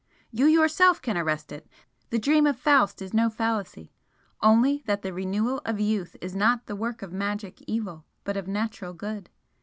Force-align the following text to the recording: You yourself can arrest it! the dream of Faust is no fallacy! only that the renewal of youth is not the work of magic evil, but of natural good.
You 0.31 0.47
yourself 0.47 0.99
can 0.99 1.15
arrest 1.15 1.51
it! 1.51 1.69
the 2.09 2.17
dream 2.17 2.47
of 2.47 2.57
Faust 2.57 3.03
is 3.03 3.13
no 3.13 3.29
fallacy! 3.29 3.93
only 4.41 4.81
that 4.87 5.03
the 5.03 5.13
renewal 5.13 5.61
of 5.63 5.79
youth 5.79 6.17
is 6.21 6.35
not 6.35 6.65
the 6.65 6.75
work 6.75 7.03
of 7.03 7.13
magic 7.13 7.61
evil, 7.67 8.03
but 8.23 8.35
of 8.35 8.47
natural 8.47 8.93
good. 8.93 9.29